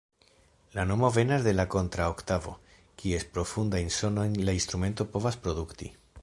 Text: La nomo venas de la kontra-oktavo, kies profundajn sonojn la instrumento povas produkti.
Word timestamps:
La 0.77 0.85
nomo 0.91 1.09
venas 1.17 1.43
de 1.47 1.53
la 1.57 1.65
kontra-oktavo, 1.75 2.55
kies 3.03 3.27
profundajn 3.37 3.93
sonojn 3.99 4.41
la 4.49 4.57
instrumento 4.63 5.09
povas 5.13 5.39
produkti. 5.47 5.93